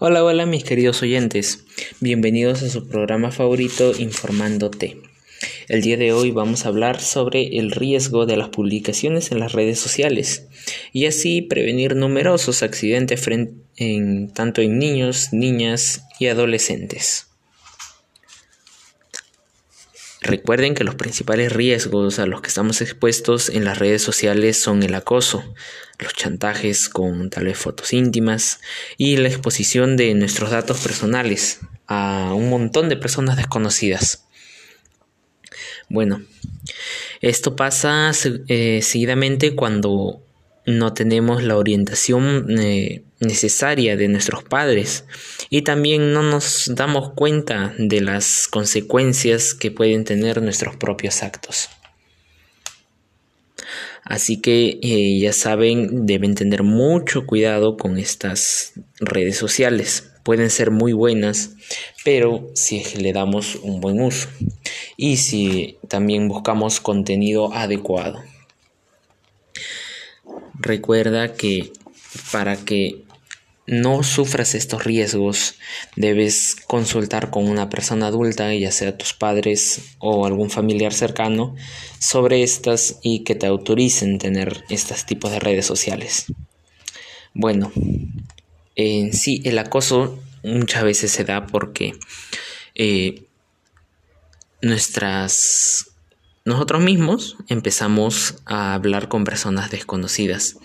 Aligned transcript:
Hola, 0.00 0.22
hola 0.22 0.46
mis 0.46 0.62
queridos 0.62 1.02
oyentes, 1.02 1.64
bienvenidos 1.98 2.62
a 2.62 2.68
su 2.68 2.86
programa 2.86 3.32
favorito 3.32 3.90
Informándote. 3.98 4.98
El 5.66 5.80
día 5.80 5.96
de 5.96 6.12
hoy 6.12 6.30
vamos 6.30 6.64
a 6.64 6.68
hablar 6.68 7.00
sobre 7.00 7.58
el 7.58 7.72
riesgo 7.72 8.24
de 8.24 8.36
las 8.36 8.50
publicaciones 8.50 9.32
en 9.32 9.40
las 9.40 9.54
redes 9.54 9.80
sociales 9.80 10.46
y 10.92 11.06
así 11.06 11.42
prevenir 11.42 11.96
numerosos 11.96 12.62
accidentes 12.62 13.26
en, 13.76 14.30
tanto 14.32 14.60
en 14.60 14.78
niños, 14.78 15.30
niñas 15.32 16.04
y 16.20 16.28
adolescentes. 16.28 17.27
Recuerden 20.28 20.74
que 20.74 20.84
los 20.84 20.94
principales 20.94 21.54
riesgos 21.54 22.18
a 22.18 22.26
los 22.26 22.42
que 22.42 22.48
estamos 22.48 22.82
expuestos 22.82 23.48
en 23.48 23.64
las 23.64 23.78
redes 23.78 24.02
sociales 24.02 24.60
son 24.60 24.82
el 24.82 24.94
acoso, 24.94 25.54
los 25.98 26.12
chantajes 26.12 26.90
con 26.90 27.30
tal 27.30 27.46
vez 27.46 27.56
fotos 27.56 27.94
íntimas 27.94 28.60
y 28.98 29.16
la 29.16 29.28
exposición 29.28 29.96
de 29.96 30.12
nuestros 30.12 30.50
datos 30.50 30.80
personales 30.80 31.60
a 31.86 32.34
un 32.34 32.50
montón 32.50 32.90
de 32.90 32.98
personas 32.98 33.38
desconocidas. 33.38 34.26
Bueno, 35.88 36.20
esto 37.22 37.56
pasa 37.56 38.12
eh, 38.48 38.80
seguidamente 38.82 39.54
cuando 39.54 40.22
no 40.68 40.92
tenemos 40.92 41.42
la 41.42 41.56
orientación 41.56 42.46
eh, 42.60 43.02
necesaria 43.20 43.96
de 43.96 44.08
nuestros 44.08 44.44
padres 44.44 45.06
y 45.48 45.62
también 45.62 46.12
no 46.12 46.22
nos 46.22 46.70
damos 46.74 47.12
cuenta 47.14 47.74
de 47.78 48.02
las 48.02 48.48
consecuencias 48.48 49.54
que 49.54 49.70
pueden 49.70 50.04
tener 50.04 50.42
nuestros 50.42 50.76
propios 50.76 51.22
actos. 51.22 51.70
Así 54.04 54.42
que 54.42 54.78
eh, 54.82 55.18
ya 55.18 55.32
saben, 55.32 56.04
deben 56.04 56.34
tener 56.34 56.62
mucho 56.62 57.24
cuidado 57.24 57.78
con 57.78 57.98
estas 57.98 58.74
redes 59.00 59.38
sociales. 59.38 60.12
Pueden 60.22 60.50
ser 60.50 60.70
muy 60.70 60.92
buenas, 60.92 61.52
pero 62.04 62.50
si 62.54 62.82
le 63.00 63.14
damos 63.14 63.56
un 63.56 63.80
buen 63.80 64.02
uso 64.02 64.28
y 64.98 65.16
si 65.16 65.78
también 65.88 66.28
buscamos 66.28 66.80
contenido 66.80 67.54
adecuado. 67.54 68.22
Recuerda 70.58 71.34
que 71.34 71.72
para 72.32 72.56
que 72.56 73.04
no 73.68 74.02
sufras 74.02 74.54
estos 74.54 74.84
riesgos, 74.84 75.56
debes 75.94 76.56
consultar 76.66 77.30
con 77.30 77.46
una 77.46 77.68
persona 77.68 78.06
adulta, 78.06 78.54
ya 78.54 78.72
sea 78.72 78.96
tus 78.96 79.12
padres 79.12 79.94
o 79.98 80.24
algún 80.24 80.50
familiar 80.50 80.94
cercano, 80.94 81.54
sobre 81.98 82.42
estas 82.42 82.98
y 83.02 83.24
que 83.24 83.34
te 83.34 83.46
autoricen 83.46 84.18
tener 84.18 84.64
estos 84.70 85.04
tipos 85.04 85.30
de 85.30 85.40
redes 85.40 85.66
sociales. 85.66 86.26
Bueno, 87.34 87.70
en 88.74 89.12
sí 89.12 89.42
el 89.44 89.58
acoso 89.58 90.18
muchas 90.42 90.82
veces 90.82 91.10
se 91.10 91.24
da 91.24 91.46
porque 91.46 91.92
eh, 92.74 93.24
nuestras 94.62 95.90
nosotros 96.48 96.82
mismos 96.82 97.36
empezamos 97.48 98.36
a 98.46 98.72
hablar 98.72 99.08
con 99.08 99.24
personas 99.24 99.70
desconocidas. 99.70 100.56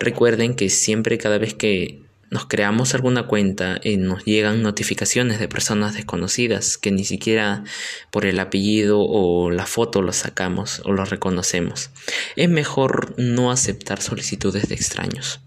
Recuerden 0.00 0.56
que 0.56 0.68
siempre 0.68 1.16
cada 1.16 1.38
vez 1.38 1.54
que 1.54 2.02
nos 2.28 2.46
creamos 2.46 2.92
alguna 2.92 3.28
cuenta 3.28 3.80
y 3.84 3.98
nos 3.98 4.24
llegan 4.24 4.62
notificaciones 4.62 5.38
de 5.38 5.46
personas 5.46 5.94
desconocidas 5.94 6.76
que 6.76 6.90
ni 6.90 7.04
siquiera 7.04 7.62
por 8.10 8.26
el 8.26 8.40
apellido 8.40 9.00
o 9.00 9.52
la 9.52 9.64
foto 9.64 10.02
lo 10.02 10.12
sacamos 10.12 10.82
o 10.84 10.92
lo 10.92 11.04
reconocemos. 11.04 11.90
Es 12.34 12.48
mejor 12.48 13.14
no 13.16 13.52
aceptar 13.52 14.02
solicitudes 14.02 14.68
de 14.68 14.74
extraños, 14.74 15.40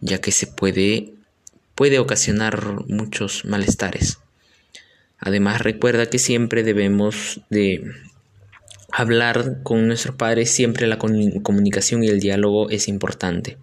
ya 0.00 0.20
que 0.20 0.32
se 0.32 0.48
puede 0.48 1.14
puede 1.74 1.98
ocasionar 1.98 2.86
muchos 2.88 3.46
malestares. 3.46 4.18
Además, 5.18 5.62
recuerda 5.62 6.10
que 6.10 6.18
siempre 6.18 6.62
debemos 6.62 7.40
de 7.48 7.90
hablar 8.92 9.62
con 9.62 9.86
nuestros 9.86 10.16
padres, 10.16 10.52
siempre 10.52 10.86
la 10.86 10.98
comunicación 10.98 12.04
y 12.04 12.08
el 12.08 12.20
diálogo 12.20 12.70
es 12.70 12.88
importante. 12.88 13.58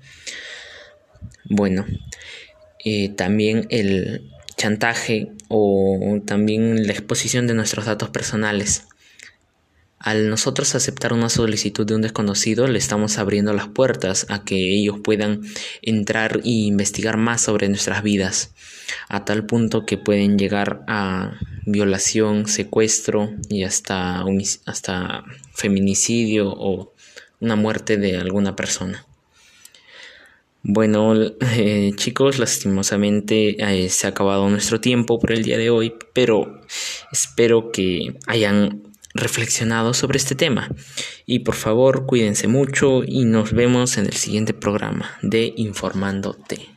Bueno, 1.45 1.85
eh, 2.83 3.09
también 3.09 3.67
el 3.69 4.29
chantaje 4.57 5.31
o 5.47 6.19
también 6.25 6.87
la 6.87 6.93
exposición 6.93 7.47
de 7.47 7.53
nuestros 7.53 7.85
datos 7.85 8.09
personales. 8.09 8.83
Al 9.99 10.29
nosotros 10.29 10.75
aceptar 10.75 11.11
una 11.11 11.29
solicitud 11.29 11.85
de 11.85 11.95
un 11.95 12.01
desconocido, 12.01 12.67
le 12.67 12.77
estamos 12.77 13.17
abriendo 13.17 13.53
las 13.53 13.67
puertas 13.67 14.27
a 14.29 14.43
que 14.43 14.55
ellos 14.55 14.99
puedan 15.03 15.41
entrar 15.81 16.41
e 16.43 16.49
investigar 16.49 17.17
más 17.17 17.41
sobre 17.41 17.67
nuestras 17.67 18.03
vidas, 18.03 18.53
a 19.09 19.25
tal 19.25 19.45
punto 19.45 19.85
que 19.85 19.97
pueden 19.97 20.37
llegar 20.37 20.83
a 20.87 21.33
violación, 21.67 22.47
secuestro 22.47 23.29
y 23.49 23.63
hasta, 23.63 24.23
hasta 24.65 25.23
feminicidio 25.53 26.49
o 26.49 26.93
una 27.39 27.55
muerte 27.55 27.97
de 27.97 28.17
alguna 28.17 28.55
persona. 28.55 29.05
Bueno, 30.63 31.13
eh, 31.41 31.91
chicos, 31.95 32.39
lastimosamente 32.39 33.57
eh, 33.63 33.89
se 33.89 34.07
ha 34.07 34.09
acabado 34.09 34.49
nuestro 34.49 34.81
tiempo 34.81 35.19
por 35.19 35.31
el 35.31 35.43
día 35.43 35.57
de 35.57 35.69
hoy, 35.69 35.93
pero 36.13 36.61
espero 37.11 37.71
que 37.71 38.17
hayan 38.25 38.83
reflexionado 39.13 39.93
sobre 39.93 40.17
este 40.17 40.35
tema. 40.35 40.69
Y 41.25 41.39
por 41.39 41.55
favor, 41.55 42.05
cuídense 42.05 42.47
mucho 42.47 43.03
y 43.05 43.25
nos 43.25 43.51
vemos 43.53 43.97
en 43.97 44.05
el 44.05 44.13
siguiente 44.13 44.53
programa 44.53 45.17
de 45.21 45.53
Informándote. 45.57 46.76